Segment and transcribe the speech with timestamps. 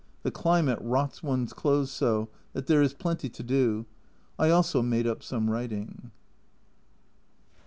[0.23, 3.85] The climate rots one's clothes so, that there is plenty to do.
[4.39, 6.09] I also made up some writing.